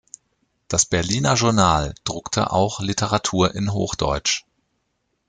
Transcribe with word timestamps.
Das 0.67 0.85
Berliner 0.87 1.35
Journal 1.35 1.93
druckte 2.05 2.51
auch 2.51 2.79
Literatur 2.79 3.53
in 3.53 3.71
Hochdeutsch. 3.71 4.45